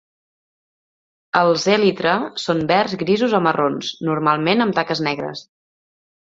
Els 1.41 1.65
elytra 1.73 2.13
són 2.45 2.63
verds, 2.71 2.97
grisos 3.03 3.37
o 3.41 3.43
marrons, 3.49 3.93
normalment 4.09 4.67
amb 4.67 4.79
taques 4.81 5.05
negres. 5.11 5.47